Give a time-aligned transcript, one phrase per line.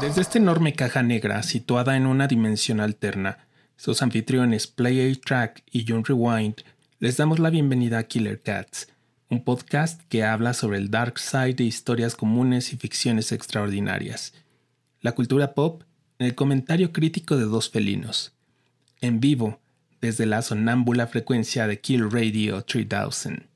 [0.00, 3.38] Desde esta enorme caja negra, situada en una dimensión alterna,
[3.76, 6.54] sus anfitriones Play a Track y John Rewind
[7.00, 8.88] les damos la bienvenida a Killer Cats,
[9.28, 14.34] un podcast que habla sobre el dark side de historias comunes y ficciones extraordinarias.
[15.00, 15.82] La cultura pop
[16.20, 18.32] en el comentario crítico de dos felinos.
[19.00, 19.58] En vivo,
[20.00, 23.48] desde la sonámbula frecuencia de Kill Radio 3000.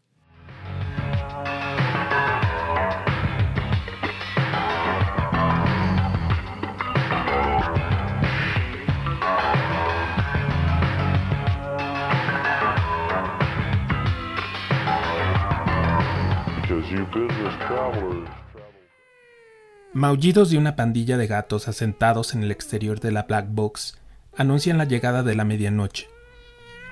[19.94, 23.98] Maullidos de una pandilla de gatos asentados en el exterior de la Black Box
[24.36, 26.08] anuncian la llegada de la medianoche,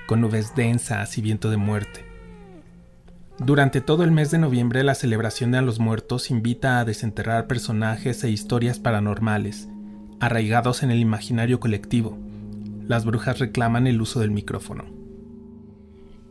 [0.06, 2.04] con nubes densas y viento de muerte.
[3.38, 8.22] Durante todo el mes de noviembre la celebración de los muertos invita a desenterrar personajes
[8.22, 9.66] e historias paranormales,
[10.20, 12.18] arraigados en el imaginario colectivo.
[12.86, 14.84] Las brujas reclaman el uso del micrófono.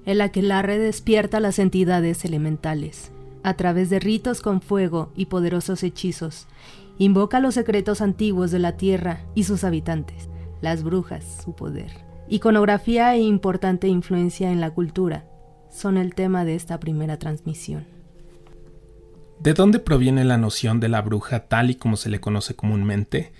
[0.05, 3.11] El aquelarre despierta las entidades elementales
[3.43, 6.47] a través de ritos con fuego y poderosos hechizos.
[6.97, 10.29] Invoca los secretos antiguos de la tierra y sus habitantes,
[10.61, 11.91] las brujas, su poder.
[12.27, 15.25] Iconografía e importante influencia en la cultura
[15.71, 17.87] son el tema de esta primera transmisión.
[19.39, 23.31] ¿De dónde proviene la noción de la bruja tal y como se le conoce comúnmente?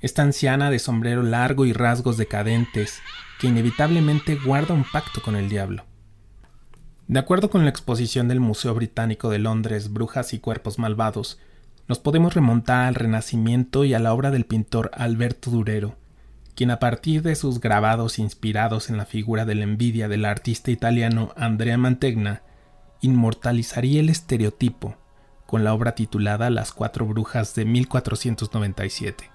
[0.00, 3.00] Esta anciana de sombrero largo y rasgos decadentes,
[3.38, 5.84] que inevitablemente guarda un pacto con el diablo.
[7.10, 11.40] De acuerdo con la exposición del Museo Británico de Londres, Brujas y Cuerpos Malvados,
[11.88, 15.96] nos podemos remontar al Renacimiento y a la obra del pintor Alberto Durero,
[16.54, 20.70] quien a partir de sus grabados inspirados en la figura de la envidia del artista
[20.70, 22.42] italiano Andrea Mantegna,
[23.00, 24.94] inmortalizaría el estereotipo
[25.46, 29.28] con la obra titulada Las Cuatro Brujas de 1497.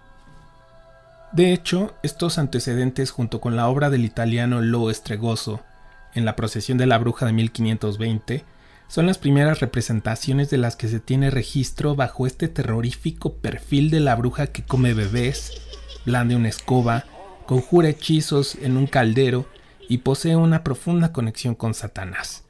[1.33, 5.59] De hecho, estos antecedentes junto con la obra del italiano Lo Estregoso
[6.15, 8.45] en la procesión de la bruja de 1520
[8.87, 13.99] son las primeras representaciones de las que se tiene registro bajo este terrorífico perfil de
[13.99, 15.51] la bruja que come bebés,
[16.05, 17.05] blande una escoba,
[17.45, 19.47] conjura hechizos en un caldero
[19.89, 22.43] y posee una profunda conexión con Satanás,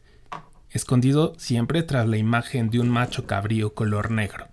[0.69, 4.47] escondido siempre tras la imagen de un macho cabrío color negro.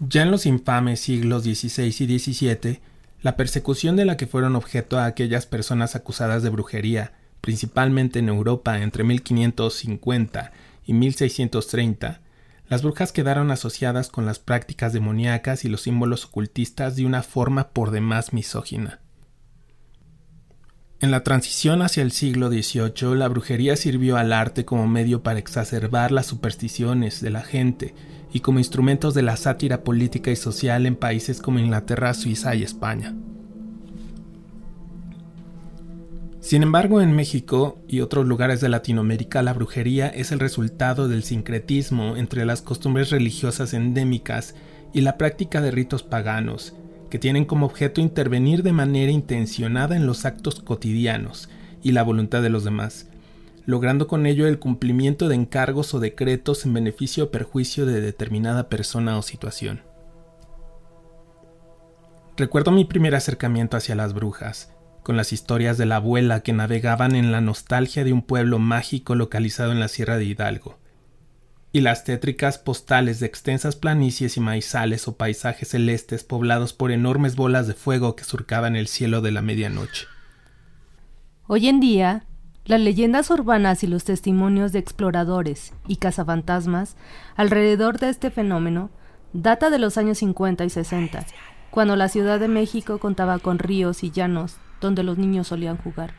[0.00, 2.80] Ya en los infames siglos XVI y XVII,
[3.20, 8.28] la persecución de la que fueron objeto a aquellas personas acusadas de brujería, principalmente en
[8.28, 10.52] Europa entre 1550
[10.84, 12.20] y 1630,
[12.68, 17.70] las brujas quedaron asociadas con las prácticas demoníacas y los símbolos ocultistas de una forma
[17.70, 19.00] por demás misógina.
[21.00, 25.38] En la transición hacia el siglo XVIII, la brujería sirvió al arte como medio para
[25.38, 27.94] exacerbar las supersticiones de la gente
[28.32, 32.62] y como instrumentos de la sátira política y social en países como Inglaterra, Suiza y
[32.62, 33.14] España.
[36.40, 41.22] Sin embargo, en México y otros lugares de Latinoamérica la brujería es el resultado del
[41.22, 44.54] sincretismo entre las costumbres religiosas endémicas
[44.94, 46.74] y la práctica de ritos paganos,
[47.10, 51.48] que tienen como objeto intervenir de manera intencionada en los actos cotidianos
[51.82, 53.08] y la voluntad de los demás,
[53.68, 58.70] logrando con ello el cumplimiento de encargos o decretos en beneficio o perjuicio de determinada
[58.70, 59.82] persona o situación.
[62.38, 67.14] Recuerdo mi primer acercamiento hacia las brujas, con las historias de la abuela que navegaban
[67.14, 70.78] en la nostalgia de un pueblo mágico localizado en la Sierra de Hidalgo,
[71.70, 77.36] y las tétricas postales de extensas planicies y maizales o paisajes celestes poblados por enormes
[77.36, 80.06] bolas de fuego que surcaban el cielo de la medianoche.
[81.46, 82.27] Hoy en día,
[82.68, 86.96] las leyendas urbanas y los testimonios de exploradores y cazafantasmas
[87.34, 88.90] alrededor de este fenómeno
[89.32, 91.24] data de los años 50 y 60,
[91.70, 96.12] cuando la Ciudad de México contaba con ríos y llanos donde los niños solían jugar.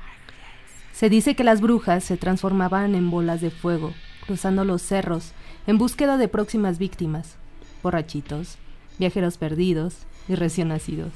[0.92, 3.94] Se dice que las brujas se transformaban en bolas de fuego,
[4.26, 5.34] cruzando los cerros
[5.68, 7.36] en búsqueda de próximas víctimas,
[7.84, 8.58] borrachitos,
[8.98, 9.98] viajeros perdidos
[10.28, 11.12] y recién nacidos.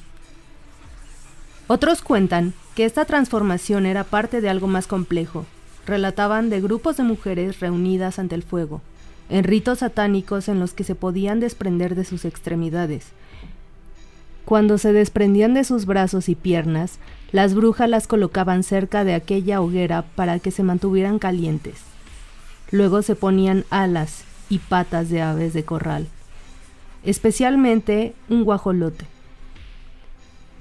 [1.68, 5.46] Otros cuentan que esta transformación era parte de algo más complejo.
[5.86, 8.82] Relataban de grupos de mujeres reunidas ante el fuego,
[9.30, 13.08] en ritos satánicos en los que se podían desprender de sus extremidades.
[14.46, 17.00] Cuando se desprendían de sus brazos y piernas,
[17.32, 21.82] las brujas las colocaban cerca de aquella hoguera para que se mantuvieran calientes.
[22.72, 26.08] Luego se ponían alas y patas de aves de corral,
[27.04, 29.13] especialmente un guajolote.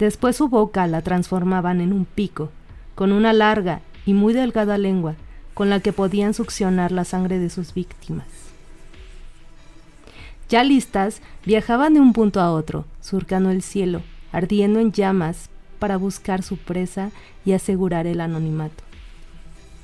[0.03, 2.51] Después su boca la transformaban en un pico,
[2.97, 5.15] con una larga y muy delgada lengua
[5.55, 8.27] con la que podían succionar la sangre de sus víctimas.
[10.49, 14.03] Ya listas, viajaban de un punto a otro, surcando el cielo,
[14.33, 17.13] ardiendo en llamas para buscar su presa
[17.45, 18.83] y asegurar el anonimato.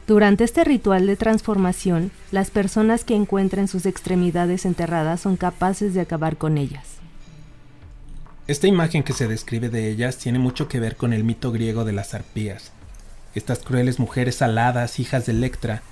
[0.08, 6.00] Durante este ritual de transformación, las personas que encuentren sus extremidades enterradas son capaces de
[6.00, 6.97] acabar con ellas.
[8.48, 11.84] Esta imagen que se describe de ellas tiene mucho que ver con el mito griego
[11.84, 12.72] de las arpías.
[13.34, 15.82] Estas crueles mujeres aladas, hijas de Electra,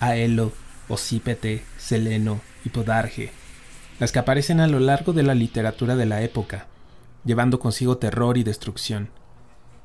[0.00, 0.52] Aelo,
[0.88, 3.32] Osípete, Seleno y Podarge,
[4.00, 6.68] las que aparecen a lo largo de la literatura de la época,
[7.26, 9.10] llevando consigo terror y destrucción.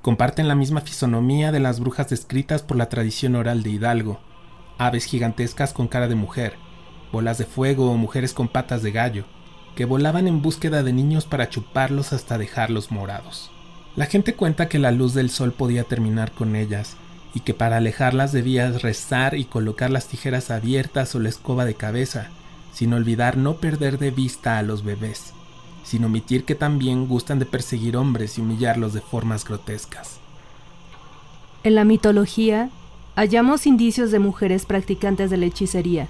[0.02, 4.22] Comparten la misma fisonomía de las brujas descritas por la tradición oral de Hidalgo,
[4.78, 6.56] aves gigantescas con cara de mujer,
[7.12, 9.26] bolas de fuego o mujeres con patas de gallo,
[9.76, 13.52] que volaban en búsqueda de niños para chuparlos hasta dejarlos morados.
[13.96, 16.96] La gente cuenta que la luz del sol podía terminar con ellas,
[17.34, 21.76] y que para alejarlas debías rezar y colocar las tijeras abiertas o la escoba de
[21.76, 22.30] cabeza,
[22.74, 25.34] sin olvidar no perder de vista a los bebés,
[25.84, 30.20] sin omitir que también gustan de perseguir hombres y humillarlos de formas grotescas.
[31.64, 32.70] En la mitología,
[33.16, 36.08] hallamos indicios de mujeres practicantes de la hechicería,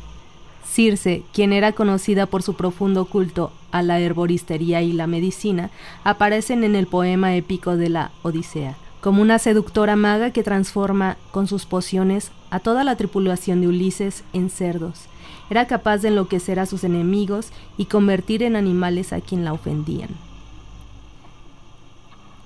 [0.65, 5.69] Circe, quien era conocida por su profundo culto a la herboristería y la medicina,
[6.03, 11.47] aparecen en el poema épico de la Odisea, como una seductora maga que transforma con
[11.47, 15.05] sus pociones a toda la tripulación de Ulises en cerdos.
[15.49, 20.09] Era capaz de enloquecer a sus enemigos y convertir en animales a quien la ofendían.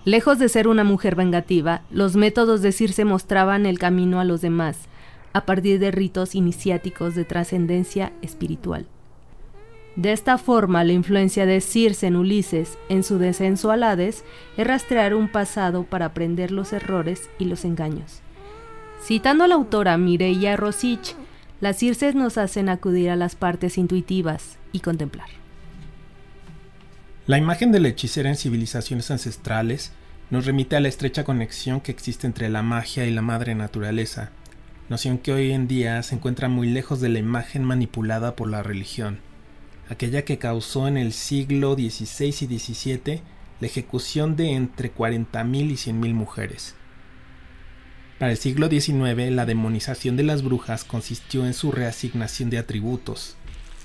[0.06, 4.40] Lejos de ser una mujer vengativa, los métodos de Circe mostraban el camino a los
[4.42, 4.78] demás,
[5.36, 8.88] a partir de ritos iniciáticos de trascendencia espiritual.
[9.98, 14.24] De esta forma, la influencia de Circe en Ulises en su descenso al Hades
[14.56, 18.22] es rastrear un pasado para aprender los errores y los engaños.
[19.04, 21.18] Citando a la autora Mireia Rosich,
[21.60, 25.28] las Circes nos hacen acudir a las partes intuitivas y contemplar.
[27.28, 29.92] La imagen de la hechicera en civilizaciones ancestrales
[30.30, 34.32] nos remite a la estrecha conexión que existe entre la magia y la madre naturaleza,
[34.90, 38.62] noción que hoy en día se encuentra muy lejos de la imagen manipulada por la
[38.62, 39.20] religión,
[39.90, 43.22] aquella que causó en el siglo XVI y XVII
[43.60, 46.76] la ejecución de entre 40.000 y 100.000 mujeres.
[48.20, 53.36] Para el siglo XIX, la demonización de las brujas consistió en su reasignación de atributos.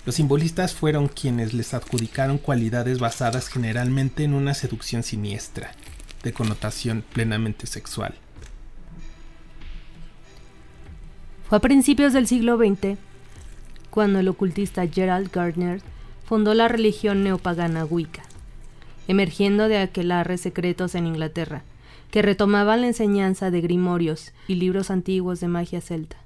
[0.07, 5.73] Los simbolistas fueron quienes les adjudicaron cualidades basadas generalmente en una seducción siniestra,
[6.23, 8.15] de connotación plenamente sexual.
[11.51, 12.97] Fue a principios del siglo XX
[13.91, 15.83] cuando el ocultista Gerald Gardner
[16.25, 18.23] fundó la religión neopagana Wicca,
[19.09, 21.65] emergiendo de aquelarres secretos en Inglaterra,
[22.13, 26.19] que retomaban la enseñanza de grimorios y libros antiguos de magia celta.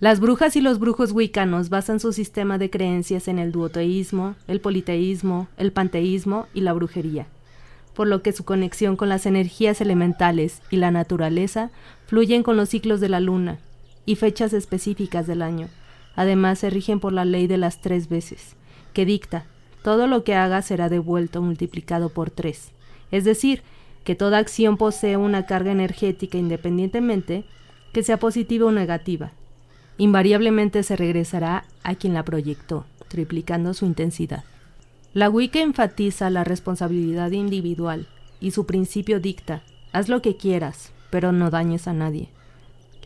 [0.00, 4.60] Las brujas y los brujos wiccanos basan su sistema de creencias en el duoteísmo, el
[4.60, 7.28] politeísmo, el panteísmo y la brujería,
[7.94, 11.70] por lo que su conexión con las energías elementales y la naturaleza
[12.06, 13.60] fluyen con los ciclos de la luna,
[14.04, 15.68] y fechas específicas del año.
[16.14, 18.56] Además, se rigen por la ley de las tres veces,
[18.92, 19.46] que dicta,
[19.82, 22.70] todo lo que haga será devuelto multiplicado por tres.
[23.10, 23.62] Es decir,
[24.04, 27.44] que toda acción posee una carga energética independientemente
[27.92, 29.32] que sea positiva o negativa.
[29.98, 34.44] Invariablemente se regresará a quien la proyectó, triplicando su intensidad.
[35.12, 38.08] La Wicca enfatiza la responsabilidad individual
[38.40, 39.62] y su principio dicta,
[39.92, 42.30] haz lo que quieras, pero no dañes a nadie.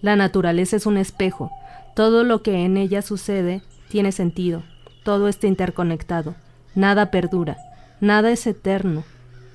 [0.03, 1.50] La naturaleza es un espejo.
[1.95, 4.62] Todo lo que en ella sucede tiene sentido.
[5.05, 6.35] Todo está interconectado.
[6.75, 7.57] Nada perdura.
[8.00, 9.05] Nada es eterno.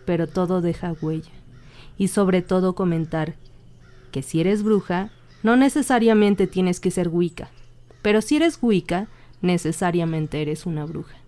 [0.05, 1.31] Pero todo deja huella.
[1.97, 3.35] Y sobre todo comentar
[4.11, 5.11] que si eres bruja,
[5.43, 7.49] no necesariamente tienes que ser Wicca.
[8.01, 9.07] Pero si eres Wicca,
[9.41, 11.20] necesariamente eres una bruja.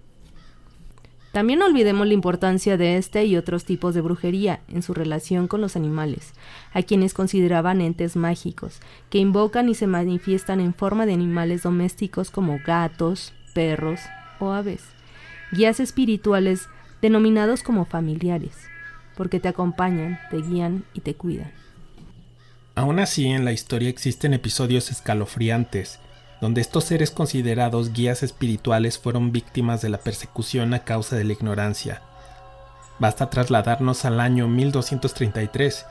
[1.33, 5.61] También olvidemos la importancia de este y otros tipos de brujería en su relación con
[5.61, 6.33] los animales,
[6.73, 12.29] a quienes consideraban entes mágicos, que invocan y se manifiestan en forma de animales domésticos
[12.29, 13.99] como gatos, perros
[14.39, 14.83] o aves,
[15.51, 16.69] guías espirituales
[17.01, 18.55] denominados como familiares,
[19.17, 21.51] porque te acompañan, te guían y te cuidan.
[22.75, 25.99] Aún así, en la historia existen episodios escalofriantes
[26.43, 31.31] donde estos seres considerados guías espirituales fueron víctimas de la persecución a causa de la
[31.31, 32.01] ignorancia.
[32.99, 35.85] Basta trasladarnos al año 1233,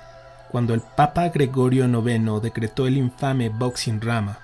[0.51, 4.41] cuando el Papa Gregorio IX decretó el infame Boxing Rama,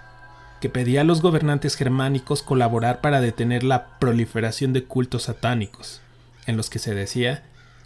[0.63, 6.01] que pedía a los gobernantes germánicos colaborar para detener la proliferación de cultos satánicos,
[6.47, 7.43] en los que se decía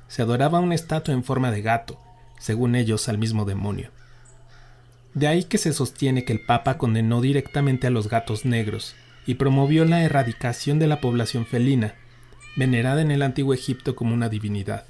[0.07, 1.99] se adoraba una estatua en forma de gato,
[2.39, 3.91] según ellos al mismo demonio.
[5.15, 8.95] De ahí que se sostiene que el Papa condenó directamente a los gatos negros
[9.27, 11.95] y promovió la erradicación de la población felina,
[12.57, 14.85] venerada en el antiguo Egipto como una divinidad.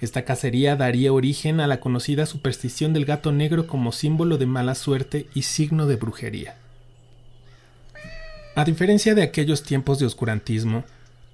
[0.00, 4.74] Esta cacería daría origen a la conocida superstición del gato negro como símbolo de mala
[4.74, 6.56] suerte y signo de brujería.
[8.54, 10.84] A diferencia de aquellos tiempos de oscurantismo,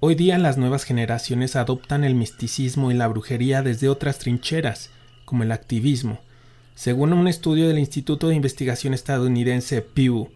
[0.01, 4.89] hoy día las nuevas generaciones adoptan el misticismo y la brujería desde otras trincheras,
[5.23, 6.19] como el activismo.
[6.77, 10.29] Según un estudio del Instituto de Investigación estadounidense Pew,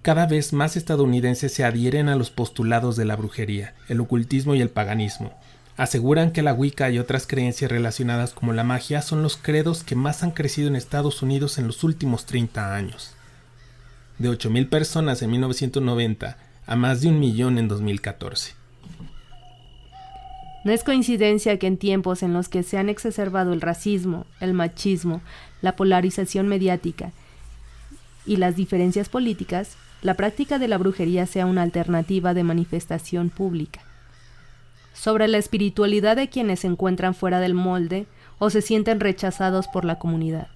[0.00, 4.62] cada vez más estadounidenses se adhieren a los postulados de la brujería, el ocultismo y
[4.62, 5.38] el paganismo.
[5.76, 9.94] Aseguran que la Wicca y otras creencias relacionadas como la magia son los credos que
[9.94, 13.12] más han crecido en Estados Unidos en los últimos 30 años.
[14.16, 18.54] De 8.000 personas en 1990 a más de un millón en 2014.
[20.64, 24.54] No es coincidencia que en tiempos en los que se han exacerbado el racismo, el
[24.54, 25.20] machismo,
[25.62, 27.12] la polarización mediática
[28.26, 33.80] y las diferencias políticas, la práctica de la brujería sea una alternativa de manifestación pública.
[34.92, 38.06] Sobre la espiritualidad de quienes se encuentran fuera del molde
[38.38, 40.48] o se sienten rechazados por la comunidad.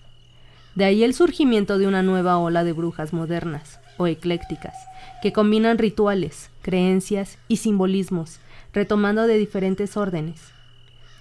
[0.74, 4.74] De ahí el surgimiento de una nueva ola de brujas modernas o eclécticas,
[5.22, 8.40] que combinan rituales, creencias y simbolismos,
[8.74, 10.52] retomando de diferentes órdenes,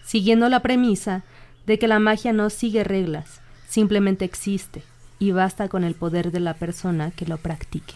[0.04, 1.24] siguiendo la premisa
[1.66, 4.84] de que la magia no sigue reglas, simplemente existe
[5.20, 7.94] y basta con el poder de la persona que lo practique.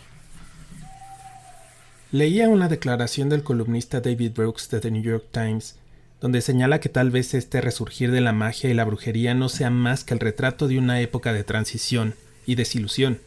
[2.12, 5.78] Leía una declaración del columnista David Brooks de The New York Times,
[6.20, 9.70] donde señala que tal vez este resurgir de la magia y la brujería no sea
[9.70, 13.20] más que el retrato de una época de transición y desilusión,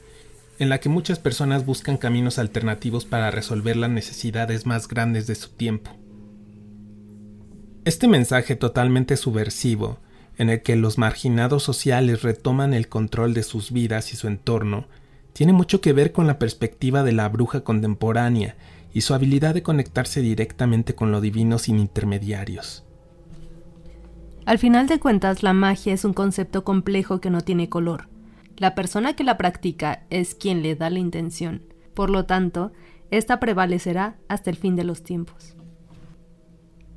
[0.59, 5.37] en la que muchas personas buscan caminos alternativos para resolver las necesidades más grandes de
[5.37, 5.91] su tiempo.
[7.85, 9.99] Este mensaje totalmente subversivo,
[10.39, 14.87] en el que los marginados sociales retoman el control de sus vidas y su entorno,
[15.33, 18.57] tiene mucho que ver con la perspectiva de la bruja contemporánea
[18.93, 22.85] y su habilidad de conectarse directamente con lo divino sin intermediarios.
[24.45, 28.09] Al final de cuentas, la magia es un concepto complejo que no tiene color.
[28.57, 31.63] La persona que la practica es quien le da la intención.
[31.95, 32.73] Por lo tanto,
[33.11, 35.57] esta prevalecerá hasta el fin de los tiempos.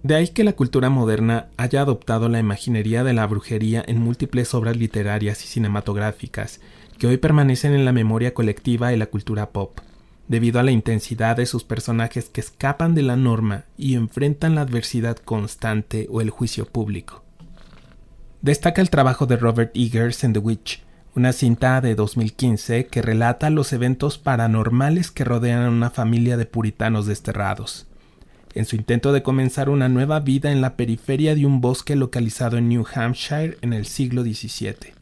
[0.05, 4.53] De ahí que la cultura moderna haya adoptado la imaginería de la brujería en múltiples
[4.53, 6.61] obras literarias y cinematográficas
[6.99, 9.79] que hoy permanecen en la memoria colectiva y la cultura pop
[10.27, 14.61] debido a la intensidad de sus personajes que escapan de la norma y enfrentan la
[14.61, 17.23] adversidad constante o el juicio público.
[18.43, 20.83] Destaca el trabajo de Robert Eggers en The Witch,
[21.15, 26.45] una cinta de 2015 que relata los eventos paranormales que rodean a una familia de
[26.45, 27.87] puritanos desterrados,
[28.55, 32.57] en su intento de comenzar una nueva vida en la periferia de un bosque localizado
[32.57, 34.93] en New Hampshire en el siglo XVII.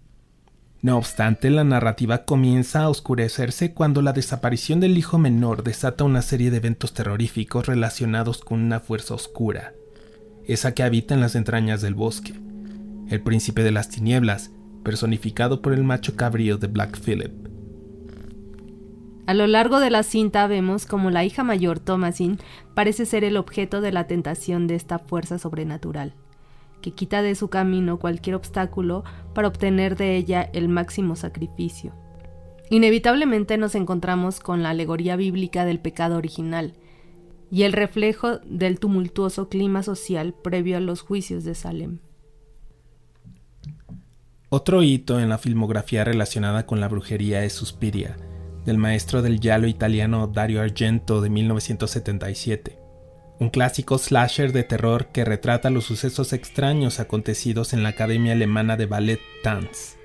[0.81, 6.21] No obstante, la narrativa comienza a oscurecerse cuando la desaparición del hijo menor desata una
[6.21, 9.73] serie de eventos terroríficos relacionados con una fuerza oscura,
[10.45, 12.33] esa que habita en las entrañas del bosque,
[13.07, 14.51] el príncipe de las tinieblas,
[14.83, 17.52] personificado por el macho cabrío de Black Phillip.
[19.25, 22.39] A lo largo de la cinta vemos como la hija mayor, Thomasin,
[22.73, 26.13] parece ser el objeto de la tentación de esta fuerza sobrenatural
[26.83, 29.03] que quita de su camino cualquier obstáculo
[29.33, 31.93] para obtener de ella el máximo sacrificio.
[32.69, 36.73] Inevitablemente nos encontramos con la alegoría bíblica del pecado original
[37.49, 41.99] y el reflejo del tumultuoso clima social previo a los juicios de Salem.
[44.49, 48.17] Otro hito en la filmografía relacionada con la brujería es Suspiria,
[48.65, 52.83] del maestro del giallo italiano Dario Argento de 1977
[53.39, 58.77] un clásico slasher de terror que retrata los sucesos extraños acontecidos en la Academia Alemana
[58.77, 59.97] de Ballet Tanz.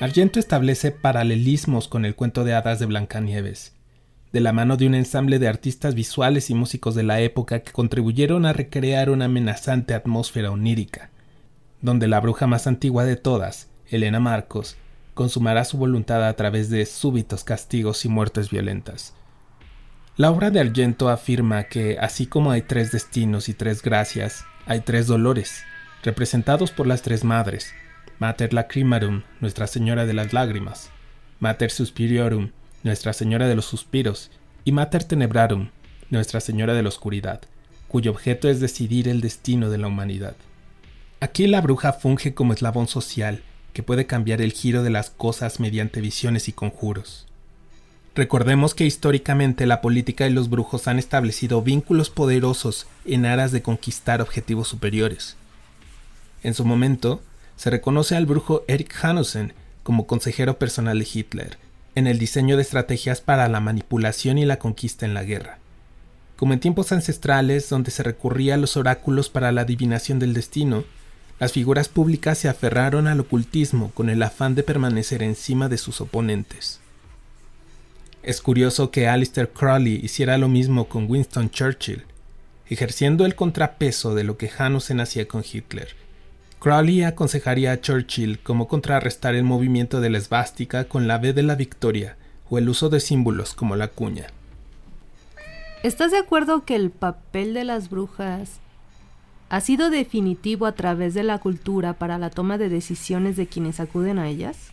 [0.00, 3.74] Argento establece paralelismos con el cuento de hadas de Blancanieves,
[4.32, 7.72] de la mano de un ensamble de artistas visuales y músicos de la época que
[7.72, 11.10] contribuyeron a recrear una amenazante atmósfera onírica,
[11.82, 14.76] donde la bruja más antigua de todas, Elena Marcos,
[15.16, 19.14] consumará su voluntad a través de súbitos castigos y muertes violentas.
[20.18, 24.80] La obra de Argento afirma que, así como hay tres destinos y tres gracias, hay
[24.80, 25.62] tres dolores,
[26.02, 27.72] representados por las tres madres,
[28.18, 30.90] Mater Lacrimarum, Nuestra Señora de las Lágrimas,
[31.40, 32.50] Mater Suspiriorum,
[32.82, 34.30] Nuestra Señora de los Suspiros,
[34.66, 35.70] y Mater Tenebrarum,
[36.10, 37.40] Nuestra Señora de la Oscuridad,
[37.88, 40.36] cuyo objeto es decidir el destino de la humanidad.
[41.20, 43.42] Aquí la bruja funge como eslabón social
[43.76, 47.26] que puede cambiar el giro de las cosas mediante visiones y conjuros.
[48.14, 53.60] Recordemos que históricamente la política y los brujos han establecido vínculos poderosos en aras de
[53.60, 55.36] conquistar objetivos superiores.
[56.42, 57.20] En su momento,
[57.56, 59.52] se reconoce al brujo Eric Hanussen
[59.82, 61.58] como consejero personal de Hitler
[61.94, 65.58] en el diseño de estrategias para la manipulación y la conquista en la guerra.
[66.36, 70.84] Como en tiempos ancestrales donde se recurría a los oráculos para la adivinación del destino,
[71.38, 76.00] las figuras públicas se aferraron al ocultismo con el afán de permanecer encima de sus
[76.00, 76.80] oponentes.
[78.22, 82.04] Es curioso que Alistair Crowley hiciera lo mismo con Winston Churchill,
[82.68, 85.94] ejerciendo el contrapeso de lo que Hanussen hacía con Hitler.
[86.58, 91.42] Crowley aconsejaría a Churchill cómo contrarrestar el movimiento de la esvástica con la V de
[91.42, 92.16] la victoria
[92.48, 94.28] o el uso de símbolos como la cuña.
[95.82, 98.58] ¿Estás de acuerdo que el papel de las brujas
[99.48, 103.80] ha sido definitivo a través de la cultura para la toma de decisiones de quienes
[103.80, 104.72] acuden a ellas?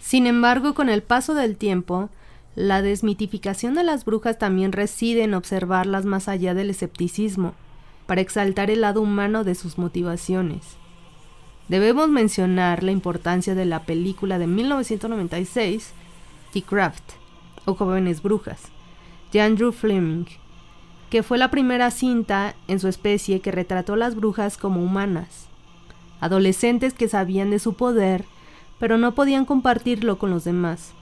[0.00, 2.08] Sin embargo, con el paso del tiempo,
[2.54, 7.54] la desmitificación de las brujas también reside en observarlas más allá del escepticismo,
[8.06, 10.64] para exaltar el lado humano de sus motivaciones.
[11.68, 15.92] Debemos mencionar la importancia de la película de 1996,
[16.54, 17.04] The Craft,
[17.66, 18.62] o Jóvenes Brujas,
[19.30, 20.24] de Andrew Fleming,
[21.10, 25.46] que fue la primera cinta en su especie que retrató a las brujas como humanas,
[26.20, 28.24] adolescentes que sabían de su poder,
[28.78, 30.92] pero no podían compartirlo con los demás.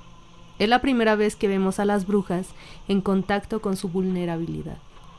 [0.59, 2.47] Es la primera vez que vemos a las brujas
[2.89, 4.79] en contacto con su vulnerabilidad.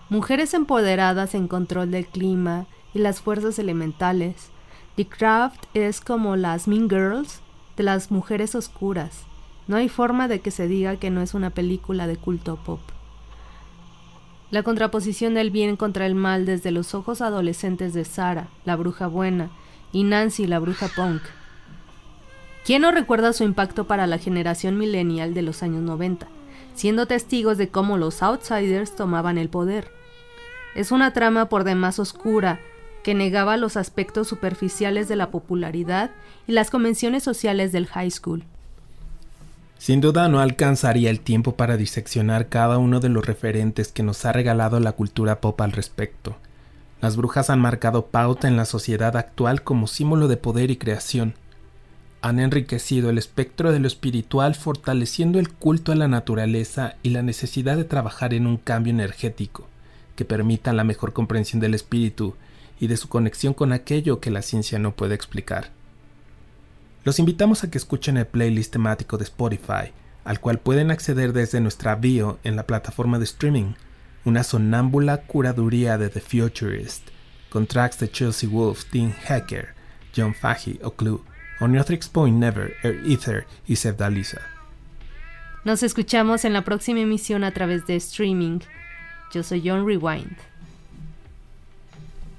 [0.09, 4.49] Mujeres empoderadas en control del clima y las fuerzas elementales.
[4.95, 7.41] The Craft es como las Mean Girls
[7.75, 9.23] de las mujeres oscuras.
[9.67, 12.79] No hay forma de que se diga que no es una película de culto pop.
[14.49, 19.07] La contraposición del bien contra el mal desde los ojos adolescentes de Sara, la bruja
[19.07, 19.49] buena,
[19.91, 21.21] y Nancy, la bruja punk.
[22.65, 26.27] ¿Quién no recuerda su impacto para la generación millennial de los años 90,
[26.75, 29.91] siendo testigos de cómo los outsiders tomaban el poder?
[30.75, 32.61] Es una trama por demás oscura
[33.03, 36.11] que negaba los aspectos superficiales de la popularidad
[36.47, 38.45] y las convenciones sociales del high school.
[39.77, 44.25] Sin duda no alcanzaría el tiempo para diseccionar cada uno de los referentes que nos
[44.25, 46.35] ha regalado la cultura pop al respecto.
[46.99, 51.35] Las brujas han marcado pauta en la sociedad actual como símbolo de poder y creación.
[52.21, 57.21] Han enriquecido el espectro de lo espiritual fortaleciendo el culto a la naturaleza y la
[57.21, 59.67] necesidad de trabajar en un cambio energético
[60.15, 62.33] que permita la mejor comprensión del espíritu
[62.79, 65.76] y de su conexión con aquello que la ciencia no puede explicar.
[67.07, 69.93] Los invitamos a que escuchen el playlist temático de Spotify,
[70.25, 73.75] al cual pueden acceder desde nuestra bio en la plataforma de streaming,
[74.25, 77.07] una sonámbula curaduría de The Futurist,
[77.47, 79.69] con tracks de Chelsea Wolf, Dean Hacker,
[80.13, 81.21] John Fahey o Clue,
[81.61, 84.41] Oniotrix Point Never, Air Ether y Sevdalisa.
[85.63, 88.59] Nos escuchamos en la próxima emisión a través de streaming.
[89.33, 90.35] Yo soy John Rewind.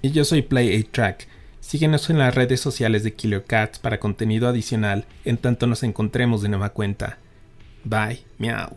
[0.03, 1.38] Y yo soy Play 8 Track.
[1.69, 6.41] Síguenos en las redes sociales de Killer Cats para contenido adicional en tanto nos encontremos
[6.41, 7.19] de nueva cuenta.
[7.85, 8.75] Bye, miau.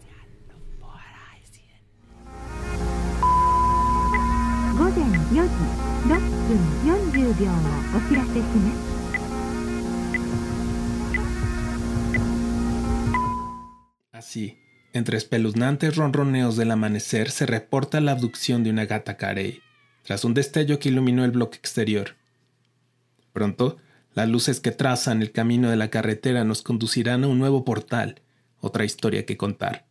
[14.11, 14.57] Así,
[14.91, 19.61] entre espeluznantes ronroneos del amanecer se reporta la abducción de una gata carey,
[20.03, 22.20] tras un destello que iluminó el bloque exterior.
[23.33, 23.77] Pronto,
[24.13, 28.21] las luces que trazan el camino de la carretera nos conducirán a un nuevo portal,
[28.59, 29.90] otra historia que contar.